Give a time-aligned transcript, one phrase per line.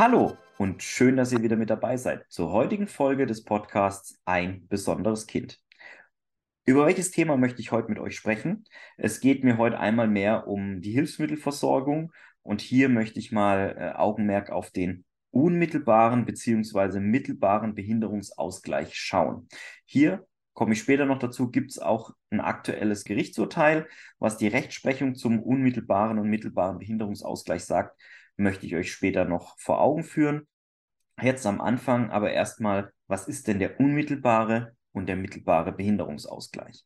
[0.00, 4.66] Hallo und schön, dass ihr wieder mit dabei seid zur heutigen Folge des Podcasts Ein
[4.66, 5.60] besonderes Kind.
[6.64, 8.64] Über welches Thema möchte ich heute mit euch sprechen?
[8.96, 13.98] Es geht mir heute einmal mehr um die Hilfsmittelversorgung und hier möchte ich mal äh,
[13.98, 16.98] Augenmerk auf den unmittelbaren bzw.
[16.98, 19.48] mittelbaren Behinderungsausgleich schauen.
[19.84, 23.86] Hier komme ich später noch dazu, gibt es auch ein aktuelles Gerichtsurteil,
[24.18, 28.00] was die Rechtsprechung zum unmittelbaren und mittelbaren Behinderungsausgleich sagt,
[28.40, 30.48] möchte ich euch später noch vor Augen führen.
[31.20, 36.84] Jetzt am Anfang aber erstmal, was ist denn der unmittelbare und der mittelbare Behinderungsausgleich?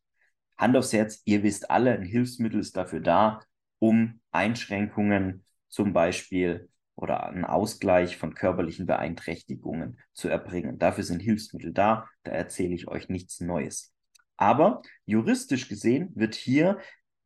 [0.57, 3.41] Hand aufs Herz, ihr wisst alle, ein Hilfsmittel ist dafür da,
[3.79, 10.79] um Einschränkungen zum Beispiel oder einen Ausgleich von körperlichen Beeinträchtigungen zu erbringen.
[10.79, 13.93] Dafür sind Hilfsmittel da, da erzähle ich euch nichts Neues.
[14.37, 16.79] Aber juristisch gesehen wird hier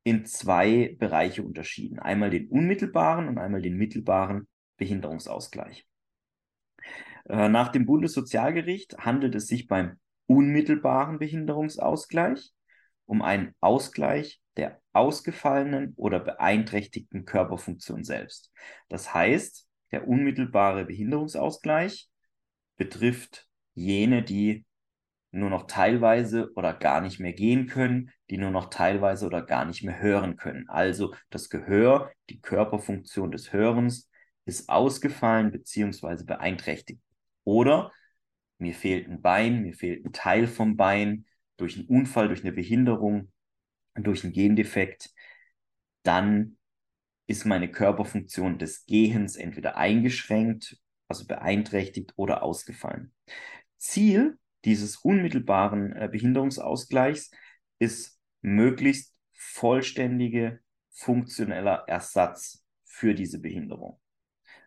[0.09, 1.99] in zwei Bereiche unterschieden.
[1.99, 4.47] Einmal den unmittelbaren und einmal den mittelbaren
[4.77, 5.85] Behinderungsausgleich.
[7.29, 12.51] Äh, nach dem Bundessozialgericht handelt es sich beim unmittelbaren Behinderungsausgleich
[13.05, 18.51] um einen Ausgleich der ausgefallenen oder beeinträchtigten Körperfunktion selbst.
[18.87, 22.09] Das heißt, der unmittelbare Behinderungsausgleich
[22.77, 24.65] betrifft jene, die
[25.31, 29.65] nur noch teilweise oder gar nicht mehr gehen können, die nur noch teilweise oder gar
[29.65, 30.67] nicht mehr hören können.
[30.69, 34.09] Also das Gehör, die Körperfunktion des Hörens
[34.45, 36.23] ist ausgefallen bzw.
[36.23, 37.01] beeinträchtigt.
[37.43, 37.91] Oder
[38.57, 41.25] mir fehlt ein Bein, mir fehlt ein Teil vom Bein
[41.57, 43.31] durch einen Unfall, durch eine Behinderung,
[43.95, 45.11] durch einen Gendefekt,
[46.03, 46.57] dann
[47.27, 53.13] ist meine Körperfunktion des Gehens entweder eingeschränkt, also beeinträchtigt oder ausgefallen.
[53.77, 57.31] Ziel dieses unmittelbaren äh, Behinderungsausgleichs
[57.79, 63.99] ist möglichst vollständige funktioneller Ersatz für diese Behinderung.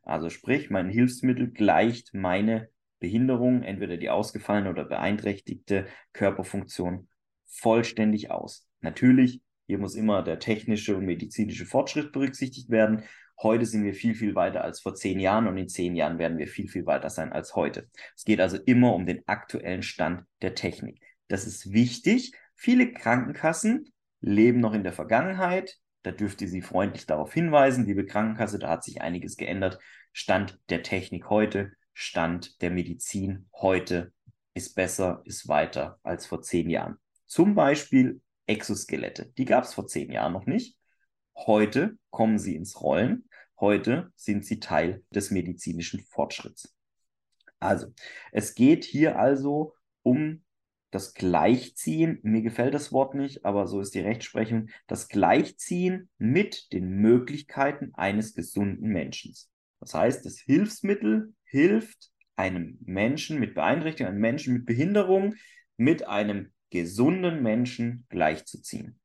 [0.03, 7.09] Also sprich, mein Hilfsmittel gleicht meine Behinderung, entweder die ausgefallene oder beeinträchtigte Körperfunktion,
[7.47, 8.67] vollständig aus.
[8.81, 13.05] Natürlich, hier muss immer der technische und medizinische Fortschritt berücksichtigt werden.
[13.43, 16.39] Heute sind wir viel, viel weiter als vor zehn Jahren und in zehn Jahren werden
[16.39, 17.89] wir viel, viel weiter sein als heute.
[18.17, 21.03] Es geht also immer um den aktuellen Stand der Technik.
[21.27, 22.33] Das ist wichtig.
[22.55, 25.79] Viele Krankenkassen leben noch in der Vergangenheit.
[26.03, 29.79] Da dürft ihr Sie freundlich darauf hinweisen, liebe Krankenkasse, da hat sich einiges geändert.
[30.13, 34.13] Stand der Technik heute, Stand der Medizin heute
[34.55, 36.99] ist besser, ist weiter als vor zehn Jahren.
[37.27, 39.33] Zum Beispiel Exoskelette.
[39.39, 40.77] Die gab es vor zehn Jahren noch nicht.
[41.35, 43.29] Heute kommen sie ins Rollen.
[43.63, 46.75] Heute sind sie Teil des medizinischen Fortschritts.
[47.61, 47.95] Also,
[48.33, 50.43] es geht hier also um
[50.91, 52.19] das Gleichziehen.
[52.25, 54.69] Mir gefällt das Wort nicht, aber so ist die Rechtsprechung.
[54.89, 59.33] Das Gleichziehen mit den Möglichkeiten eines gesunden Menschen.
[59.79, 65.37] Das heißt, das Hilfsmittel hilft einem Menschen mit Beeinträchtigung, einem Menschen mit Behinderung,
[65.77, 68.99] mit einem gesunden Menschen gleichzuziehen.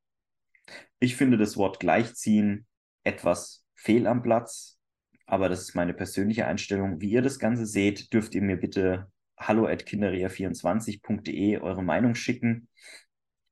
[0.98, 2.66] Ich finde das Wort gleichziehen
[3.04, 4.78] etwas fehl am Platz,
[5.26, 7.00] aber das ist meine persönliche Einstellung.
[7.00, 12.68] Wie ihr das Ganze seht, dürft ihr mir bitte hallo at kinderea24.de eure Meinung schicken.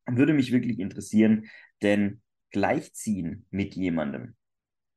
[0.07, 1.47] Würde mich wirklich interessieren,
[1.83, 4.35] denn gleichziehen mit jemandem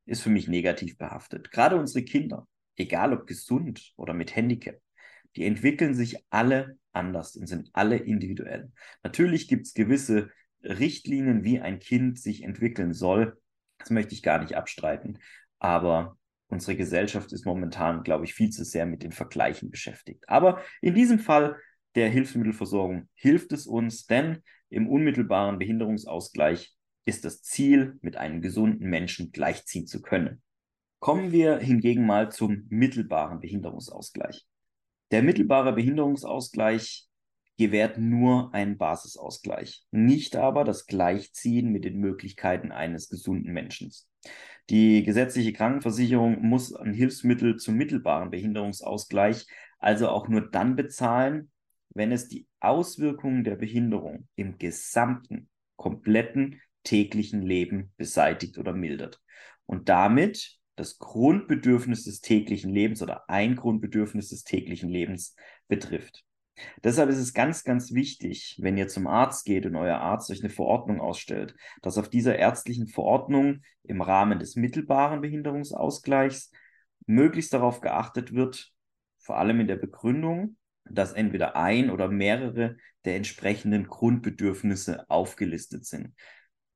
[0.05, 1.51] ist für mich negativ behaftet.
[1.51, 4.79] Gerade unsere Kinder, egal ob gesund oder mit Handicap,
[5.35, 8.71] die entwickeln sich alle anders und sind alle individuell.
[9.03, 10.31] Natürlich gibt es gewisse
[10.63, 13.39] Richtlinien, wie ein Kind sich entwickeln soll.
[13.79, 15.19] Das möchte ich gar nicht abstreiten.
[15.57, 16.17] Aber
[16.47, 20.27] unsere Gesellschaft ist momentan, glaube ich, viel zu sehr mit den Vergleichen beschäftigt.
[20.27, 21.57] Aber in diesem Fall
[21.95, 26.75] der Hilfsmittelversorgung hilft es uns, denn im unmittelbaren Behinderungsausgleich
[27.05, 30.41] ist das Ziel, mit einem gesunden Menschen gleichziehen zu können.
[30.99, 34.45] Kommen wir hingegen mal zum mittelbaren Behinderungsausgleich.
[35.11, 37.08] Der mittelbare Behinderungsausgleich
[37.59, 43.91] gewährt nur einen Basisausgleich, nicht aber das Gleichziehen mit den Möglichkeiten eines gesunden Menschen.
[44.69, 49.45] Die gesetzliche Krankenversicherung muss ein Hilfsmittel zum mittelbaren Behinderungsausgleich
[49.79, 51.51] also auch nur dann bezahlen,
[51.89, 59.21] wenn es die Auswirkungen der Behinderung im gesamten, kompletten täglichen Leben beseitigt oder mildert.
[59.65, 65.35] Und damit das Grundbedürfnis des täglichen Lebens oder ein Grundbedürfnis des täglichen Lebens
[65.67, 66.23] betrifft.
[66.83, 70.41] Deshalb ist es ganz, ganz wichtig, wenn ihr zum Arzt geht und euer Arzt euch
[70.41, 76.51] eine Verordnung ausstellt, dass auf dieser ärztlichen Verordnung im Rahmen des mittelbaren Behinderungsausgleichs
[77.05, 78.71] möglichst darauf geachtet wird,
[79.19, 86.13] vor allem in der Begründung, dass entweder ein oder mehrere der entsprechenden Grundbedürfnisse aufgelistet sind.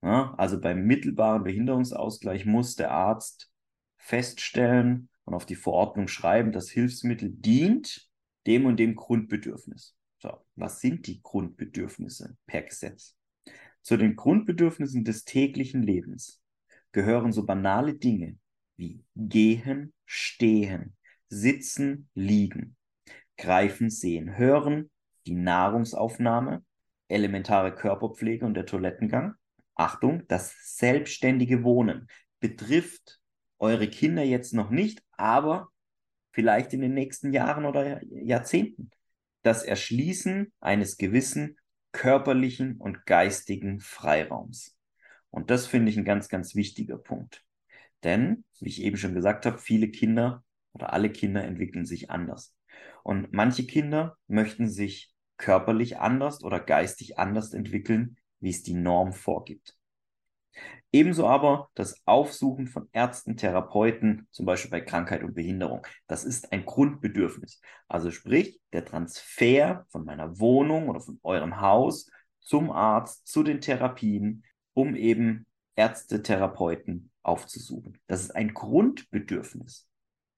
[0.02, 3.50] Ja, also beim mittelbaren Behinderungsausgleich muss der Arzt
[3.98, 8.10] feststellen, und auf die Verordnung schreiben, das Hilfsmittel dient
[8.48, 9.96] dem und dem Grundbedürfnis.
[10.20, 13.16] So, was sind die Grundbedürfnisse per Gesetz?
[13.82, 16.42] Zu den Grundbedürfnissen des täglichen Lebens
[16.92, 18.38] gehören so banale Dinge
[18.78, 20.96] wie gehen, stehen,
[21.28, 22.76] sitzen, liegen,
[23.38, 24.90] greifen, sehen, hören,
[25.26, 26.64] die Nahrungsaufnahme,
[27.08, 29.36] elementare Körperpflege und der Toilettengang.
[29.76, 32.08] Achtung, das selbstständige Wohnen
[32.40, 33.20] betrifft
[33.58, 35.70] eure Kinder jetzt noch nicht, aber
[36.34, 38.90] vielleicht in den nächsten Jahren oder Jahrzehnten.
[39.44, 41.58] Das Erschließen eines gewissen
[41.92, 44.76] körperlichen und geistigen Freiraums.
[45.30, 47.44] Und das finde ich ein ganz, ganz wichtiger Punkt.
[48.04, 50.44] Denn, wie ich eben schon gesagt habe, viele Kinder
[50.74, 52.56] oder alle Kinder entwickeln sich anders.
[53.04, 59.14] Und manche Kinder möchten sich körperlich anders oder geistig anders entwickeln, wie es die Norm
[59.14, 59.78] vorgibt.
[60.96, 65.86] Ebenso aber das Aufsuchen von Ärzten, Therapeuten, zum Beispiel bei Krankheit und Behinderung.
[66.06, 67.62] Das ist ein Grundbedürfnis.
[67.88, 73.60] Also sprich, der Transfer von meiner Wohnung oder von eurem Haus zum Arzt, zu den
[73.60, 74.44] Therapien,
[74.74, 77.98] um eben Ärzte, Therapeuten aufzusuchen.
[78.06, 79.88] Das ist ein Grundbedürfnis.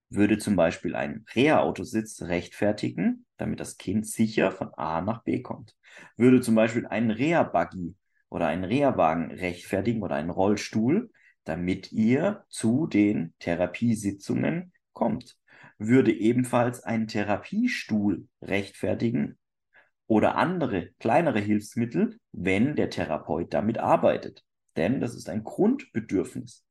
[0.09, 5.75] Würde zum Beispiel ein Reha-Autositz rechtfertigen, damit das Kind sicher von A nach B kommt.
[6.15, 7.95] Würde zum Beispiel ein Reha-Buggy
[8.35, 11.09] oder einen Reha-Wagen rechtfertigen oder einen Rollstuhl,
[11.45, 15.37] damit ihr zu den Therapiesitzungen kommt.
[15.77, 19.37] Würde ebenfalls ein Therapiestuhl rechtfertigen
[20.05, 24.43] oder andere kleinere Hilfsmittel, wenn der Therapeut damit arbeitet.
[24.75, 26.65] Denn das ist ein Grundbedürfnis.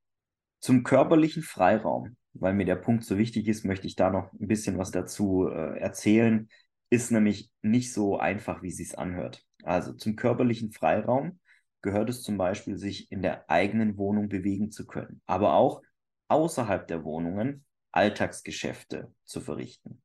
[0.60, 4.48] Zum körperlichen Freiraum, weil mir der Punkt so wichtig ist, möchte ich da noch ein
[4.48, 6.46] bisschen was dazu äh, erzählen.
[6.90, 9.46] Ist nämlich nicht so einfach, wie sie es anhört.
[9.62, 11.40] Also zum körperlichen Freiraum
[11.84, 15.82] gehört es zum Beispiel, sich in der eigenen Wohnung bewegen zu können, aber auch
[16.28, 20.02] außerhalb der Wohnungen Alltagsgeschäfte zu verrichten.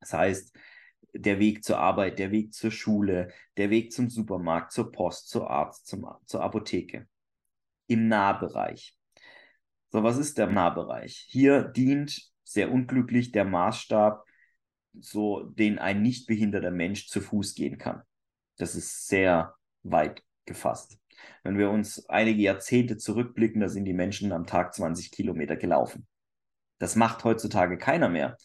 [0.00, 0.56] Das heißt,
[1.12, 5.50] der Weg zur Arbeit, der Weg zur Schule, der Weg zum Supermarkt, zur Post, zur
[5.50, 7.06] Arzt, zum, zur Apotheke.
[7.86, 8.96] Im Nahbereich.
[9.90, 11.26] So, was ist der Nahbereich?
[11.28, 14.24] Hier dient sehr unglücklich der Maßstab,
[14.98, 18.02] so den ein nicht behinderter Mensch zu Fuß gehen kann.
[18.56, 20.99] Das ist sehr weit gefasst.
[21.42, 26.06] Wenn wir uns einige Jahrzehnte zurückblicken, da sind die Menschen am Tag 20 Kilometer gelaufen.
[26.78, 28.36] Das macht heutzutage keiner mehr.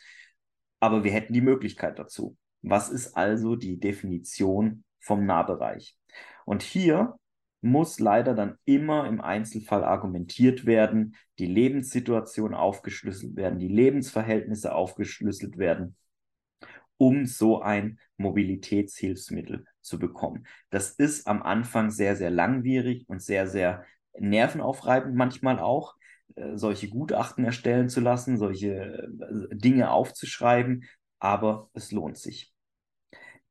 [0.79, 2.37] Aber wir hätten die Möglichkeit dazu.
[2.61, 5.97] Was ist also die Definition vom Nahbereich?
[6.45, 7.17] Und hier
[7.61, 15.57] muss leider dann immer im Einzelfall argumentiert werden, die Lebenssituation aufgeschlüsselt werden, die Lebensverhältnisse aufgeschlüsselt
[15.57, 15.95] werden,
[16.97, 20.47] um so ein Mobilitätshilfsmittel zu bekommen.
[20.69, 23.85] Das ist am Anfang sehr, sehr langwierig und sehr, sehr
[24.17, 25.95] nervenaufreibend manchmal auch,
[26.35, 30.85] äh, solche Gutachten erstellen zu lassen, solche äh, Dinge aufzuschreiben,
[31.19, 32.53] aber es lohnt sich.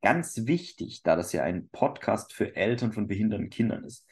[0.03, 4.07] Ganz wichtig, da das ja ein Podcast für Eltern von behinderten Kindern ist.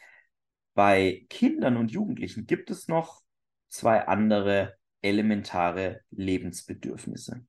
[0.74, 3.20] Bei Kindern und Jugendlichen gibt es noch
[3.68, 7.44] zwei andere elementare Lebensbedürfnisse.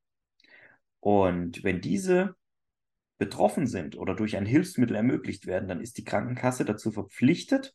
[1.00, 2.36] Und wenn diese
[3.18, 7.74] betroffen sind oder durch ein Hilfsmittel ermöglicht werden, dann ist die Krankenkasse dazu verpflichtet,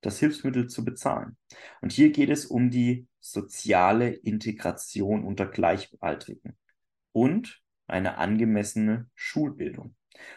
[0.00, 1.36] das Hilfsmittel zu bezahlen.
[1.80, 6.56] Und hier geht es um die soziale Integration unter Gleichaltrigen
[7.12, 9.96] und eine angemessene Schulbildung.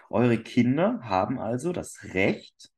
[0.10, 2.72] Eure Kinder haben also das Recht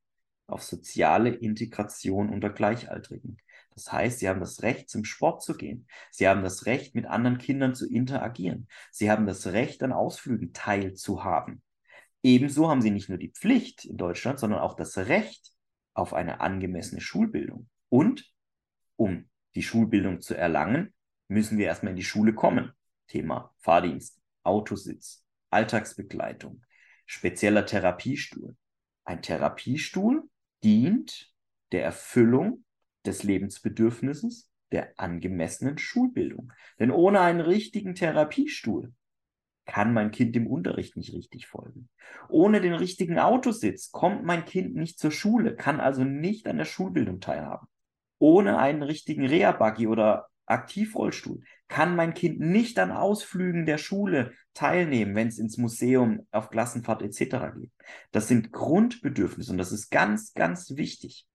[0.47, 3.38] auf soziale Integration unter Gleichaltrigen.
[3.83, 5.88] Das heißt, sie haben das Recht, zum Sport zu gehen.
[6.11, 8.67] Sie haben das Recht, mit anderen Kindern zu interagieren.
[8.91, 11.63] Sie haben das Recht, an Ausflügen teilzuhaben.
[12.21, 15.51] Ebenso haben sie nicht nur die Pflicht in Deutschland, sondern auch das Recht
[15.95, 17.69] auf eine angemessene Schulbildung.
[17.89, 18.31] Und
[18.97, 20.93] um die Schulbildung zu erlangen,
[21.27, 22.73] müssen wir erstmal in die Schule kommen.
[23.07, 26.63] Thema Fahrdienst, Autositz, Alltagsbegleitung,
[27.07, 28.55] spezieller Therapiestuhl.
[29.05, 30.29] Ein Therapiestuhl
[30.63, 31.33] dient
[31.71, 32.63] der Erfüllung
[33.05, 36.53] des Lebensbedürfnisses der angemessenen Schulbildung.
[36.79, 38.93] Denn ohne einen richtigen Therapiestuhl
[39.65, 41.89] kann mein Kind dem Unterricht nicht richtig folgen.
[42.29, 46.65] Ohne den richtigen Autositz kommt mein Kind nicht zur Schule, kann also nicht an der
[46.65, 47.67] Schulbildung teilhaben.
[48.17, 55.15] Ohne einen richtigen Reha-Buggy oder Aktivrollstuhl kann mein Kind nicht an Ausflügen der Schule teilnehmen,
[55.15, 57.53] wenn es ins Museum, auf Klassenfahrt etc.
[57.58, 57.72] geht.
[58.12, 61.25] Das sind Grundbedürfnisse und das ist ganz, ganz wichtig.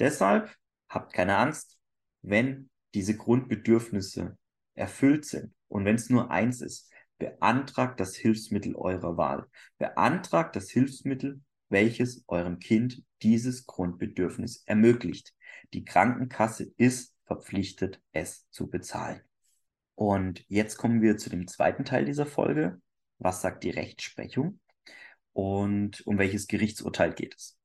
[0.00, 0.54] Deshalb
[0.88, 1.78] habt keine Angst,
[2.22, 4.36] wenn diese Grundbedürfnisse
[4.74, 9.46] erfüllt sind und wenn es nur eins ist, beantragt das Hilfsmittel eurer Wahl.
[9.78, 15.34] Beantragt das Hilfsmittel, welches eurem Kind dieses Grundbedürfnis ermöglicht.
[15.74, 19.20] Die Krankenkasse ist verpflichtet, es zu bezahlen.
[19.94, 22.80] Und jetzt kommen wir zu dem zweiten Teil dieser Folge.
[23.18, 24.60] Was sagt die Rechtsprechung?
[25.32, 27.58] Und um welches Gerichtsurteil geht es?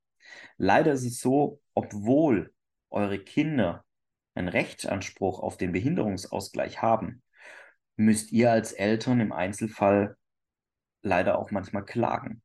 [0.58, 2.52] Leider ist es so, obwohl
[2.94, 3.84] eure Kinder
[4.36, 7.22] einen Rechtsanspruch auf den Behinderungsausgleich haben,
[7.96, 10.18] müsst ihr als Eltern im Einzelfall
[11.02, 12.42] leider auch manchmal klagen.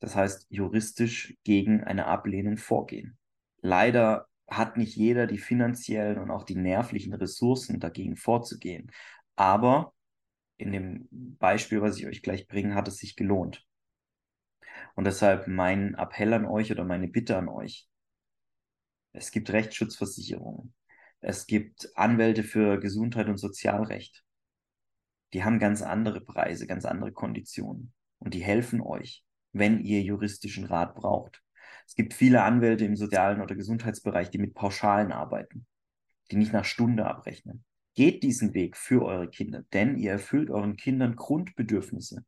[0.00, 3.18] Das heißt, juristisch gegen eine Ablehnung vorgehen.
[3.60, 8.90] Leider hat nicht jeder die finanziellen und auch die nervlichen Ressourcen dagegen vorzugehen.
[9.36, 9.94] Aber
[10.56, 13.64] in dem Beispiel, was ich euch gleich bringe, hat es sich gelohnt.
[14.94, 17.88] Und deshalb mein Appell an euch oder meine Bitte an euch.
[19.12, 20.74] Es gibt Rechtsschutzversicherungen.
[21.20, 24.24] Es gibt Anwälte für Gesundheit und Sozialrecht.
[25.32, 27.92] Die haben ganz andere Preise, ganz andere Konditionen.
[28.18, 31.42] Und die helfen euch, wenn ihr juristischen Rat braucht.
[31.86, 35.66] Es gibt viele Anwälte im sozialen oder Gesundheitsbereich, die mit Pauschalen arbeiten,
[36.30, 37.64] die nicht nach Stunde abrechnen.
[37.94, 42.24] Geht diesen Weg für eure Kinder, denn ihr erfüllt euren Kindern Grundbedürfnisse,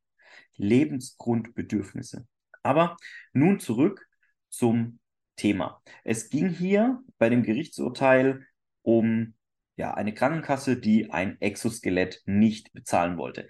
[0.56, 2.26] Lebensgrundbedürfnisse.
[2.62, 2.96] Aber
[3.32, 4.06] nun zurück
[4.50, 4.98] zum
[5.36, 5.82] Thema.
[6.04, 8.46] Es ging hier bei dem Gerichtsurteil
[8.82, 9.34] um
[9.76, 13.48] ja, eine Krankenkasse, die ein Exoskelett nicht bezahlen wollte.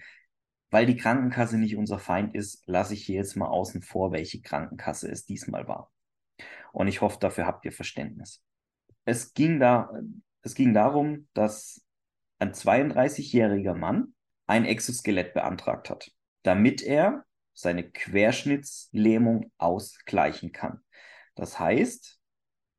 [0.70, 4.40] Weil die Krankenkasse nicht unser Feind ist, lasse ich hier jetzt mal außen vor, welche
[4.40, 5.92] Krankenkasse es diesmal war.
[6.72, 8.42] Und ich hoffe, dafür habt ihr Verständnis.
[9.04, 9.90] Es ging, da,
[10.42, 11.84] es ging darum, dass
[12.38, 14.14] ein 32-jähriger Mann
[14.46, 16.10] ein Exoskelett beantragt hat,
[16.42, 20.83] damit er seine Querschnittslähmung ausgleichen kann.
[21.34, 22.20] Das heißt,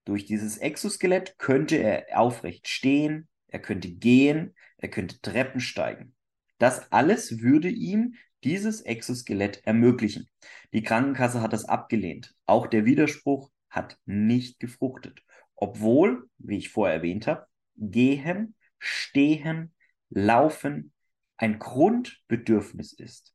[0.05, 6.15] durch dieses Exoskelett könnte er aufrecht stehen, er könnte gehen, er könnte Treppen steigen.
[6.57, 10.29] Das alles würde ihm dieses Exoskelett ermöglichen.
[10.73, 12.35] Die Krankenkasse hat das abgelehnt.
[12.45, 15.23] Auch der Widerspruch hat nicht gefruchtet.
[15.55, 19.73] Obwohl, wie ich vorher erwähnt habe, gehen, stehen,
[20.09, 20.93] laufen
[21.37, 23.33] ein Grundbedürfnis ist.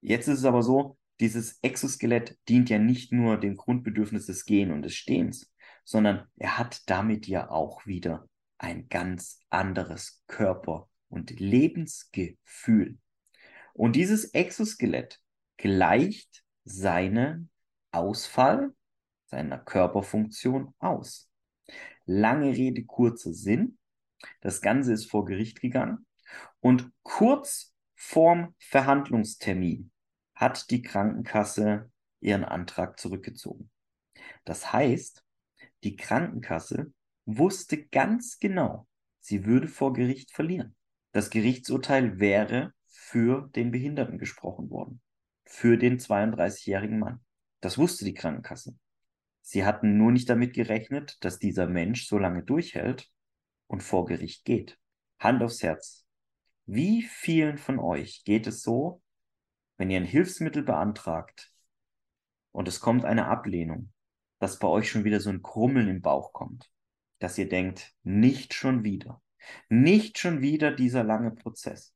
[0.00, 4.72] Jetzt ist es aber so, dieses Exoskelett dient ja nicht nur dem Grundbedürfnis des Gehen
[4.72, 5.52] und des Stehens,
[5.84, 12.98] sondern er hat damit ja auch wieder ein ganz anderes Körper- und Lebensgefühl.
[13.72, 15.20] Und dieses Exoskelett
[15.56, 17.50] gleicht seinen
[17.92, 18.74] Ausfall
[19.26, 21.30] seiner Körperfunktion aus.
[22.04, 23.78] Lange Rede, kurzer Sinn.
[24.40, 26.04] Das Ganze ist vor Gericht gegangen
[26.58, 29.92] und kurz vorm Verhandlungstermin
[30.42, 31.88] hat die Krankenkasse
[32.20, 33.70] ihren Antrag zurückgezogen.
[34.44, 35.24] Das heißt,
[35.84, 36.92] die Krankenkasse
[37.26, 38.88] wusste ganz genau,
[39.20, 40.74] sie würde vor Gericht verlieren.
[41.12, 45.00] Das Gerichtsurteil wäre für den Behinderten gesprochen worden,
[45.44, 47.24] für den 32-jährigen Mann.
[47.60, 48.76] Das wusste die Krankenkasse.
[49.42, 53.08] Sie hatten nur nicht damit gerechnet, dass dieser Mensch so lange durchhält
[53.68, 54.76] und vor Gericht geht.
[55.20, 56.04] Hand aufs Herz.
[56.66, 59.01] Wie vielen von euch geht es so,
[59.76, 61.52] wenn ihr ein Hilfsmittel beantragt
[62.52, 63.92] und es kommt eine Ablehnung,
[64.38, 66.70] dass bei euch schon wieder so ein Krummeln im Bauch kommt,
[67.18, 69.22] dass ihr denkt, nicht schon wieder,
[69.68, 71.94] nicht schon wieder dieser lange Prozess.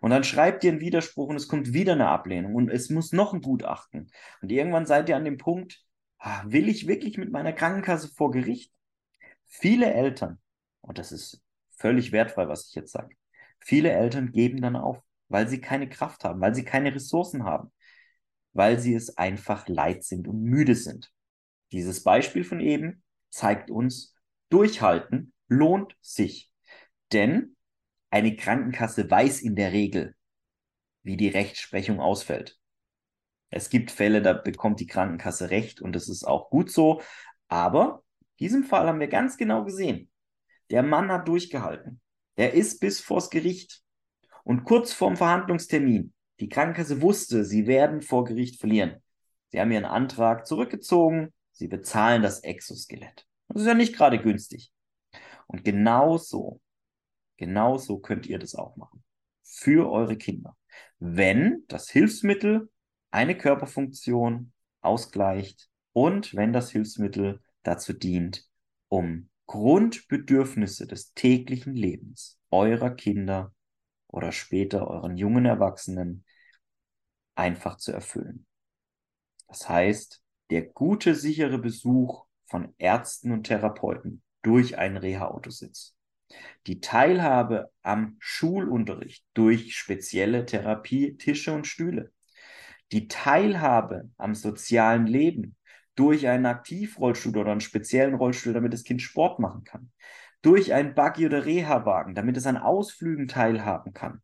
[0.00, 3.12] Und dann schreibt ihr einen Widerspruch und es kommt wieder eine Ablehnung und es muss
[3.12, 4.10] noch ein Gutachten.
[4.42, 5.82] Und irgendwann seid ihr an dem Punkt,
[6.18, 8.72] ah, will ich wirklich mit meiner Krankenkasse vor Gericht?
[9.46, 10.38] Viele Eltern,
[10.80, 13.14] und das ist völlig wertvoll, was ich jetzt sage,
[13.58, 17.72] viele Eltern geben dann auf, weil sie keine Kraft haben, weil sie keine Ressourcen haben,
[18.52, 21.10] weil sie es einfach leid sind und müde sind.
[21.72, 24.14] Dieses Beispiel von eben zeigt uns,
[24.50, 26.52] durchhalten lohnt sich.
[27.12, 27.56] Denn
[28.10, 30.16] eine Krankenkasse weiß in der Regel,
[31.02, 32.58] wie die Rechtsprechung ausfällt.
[33.50, 37.02] Es gibt Fälle, da bekommt die Krankenkasse Recht und das ist auch gut so.
[37.48, 38.02] Aber
[38.36, 40.10] in diesem Fall haben wir ganz genau gesehen,
[40.70, 42.00] der Mann hat durchgehalten.
[42.36, 43.82] Der ist bis vors Gericht.
[44.50, 49.00] Und kurz vorm Verhandlungstermin, die Krankenkasse wusste, sie werden vor Gericht verlieren.
[49.48, 53.26] Sie haben ihren Antrag zurückgezogen, sie bezahlen das Exoskelett.
[53.48, 54.72] Das ist ja nicht gerade günstig.
[55.46, 56.60] Und genauso
[57.40, 59.02] Genauso könnt ihr das auch machen.
[59.42, 60.58] Für eure Kinder.
[60.98, 62.68] Wenn das Hilfsmittel
[63.10, 64.52] eine Körperfunktion
[64.82, 68.46] ausgleicht und wenn das Hilfsmittel dazu dient,
[68.88, 73.54] um Grundbedürfnisse des täglichen Lebens eurer Kinder
[74.10, 76.24] oder später euren jungen Erwachsenen
[77.34, 78.46] einfach zu erfüllen.
[79.48, 85.94] Das heißt, der gute, sichere Besuch von Ärzten und Therapeuten durch einen Reha-Autositz
[86.66, 92.12] die Teilhabe am Schulunterricht durch spezielle Therapietische und Stühle.
[92.92, 95.56] Die Teilhabe am sozialen Leben
[95.94, 99.92] durch einen Aktivrollstuhl oder einen speziellen Rollstuhl, damit das Kind Sport machen kann.
[100.42, 104.22] Durch ein Buggy oder Reha-Wagen, damit es an Ausflügen teilhaben kann.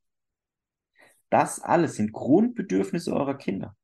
[1.30, 3.76] Das alles sind Grundbedürfnisse eurer Kinder.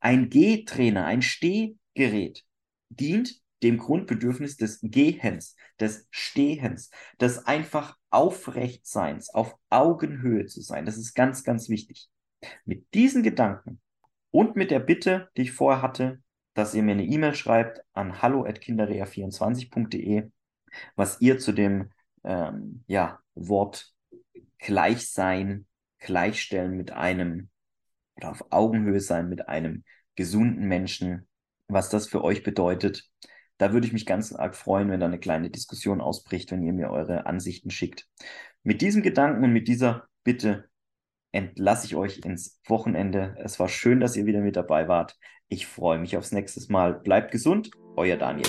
[0.00, 2.44] Ein Gehtrainer, ein Stehgerät
[2.88, 6.90] dient dem Grundbedürfnis des Gehens, des Stehens,
[7.20, 10.86] des einfach Aufrechtseins, auf Augenhöhe zu sein.
[10.86, 12.08] Das ist ganz, ganz wichtig.
[12.64, 13.80] Mit diesen Gedanken
[14.30, 16.22] und mit der Bitte, die ich vorher hatte,
[16.54, 20.30] dass ihr mir eine E-Mail schreibt an hallo.kinderrea24.de,
[20.94, 21.90] was ihr zu dem
[22.24, 23.92] ähm, ja, Wort
[24.58, 25.66] Gleichsein,
[25.98, 27.48] Gleichstellen mit einem
[28.16, 31.28] oder auf Augenhöhe sein mit einem gesunden Menschen,
[31.68, 33.04] was das für euch bedeutet.
[33.58, 36.72] Da würde ich mich ganz arg freuen, wenn da eine kleine Diskussion ausbricht, wenn ihr
[36.72, 38.06] mir eure Ansichten schickt.
[38.62, 40.68] Mit diesem Gedanken und mit dieser Bitte
[41.32, 43.36] entlasse ich euch ins Wochenende.
[43.38, 45.16] Es war schön, dass ihr wieder mit dabei wart.
[45.48, 46.94] Ich freue mich aufs nächste Mal.
[46.94, 48.48] Bleibt gesund, euer Daniel.